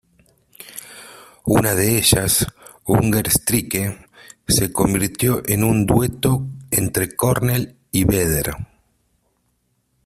[1.45, 2.47] Una de ellas,
[2.85, 4.07] "Hunger Strike",
[4.47, 8.51] se convirtió en un dueto entre Cornell y Vedder.